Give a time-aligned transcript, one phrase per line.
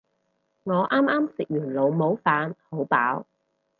[0.63, 3.23] 我啱啱食完老母飯，好飽